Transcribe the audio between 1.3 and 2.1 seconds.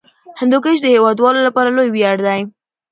لپاره لوی